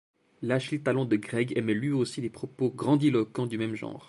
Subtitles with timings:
[0.41, 3.99] L'Achille Talon de Greg émet lui aussi des propos grandiloquents du même genre.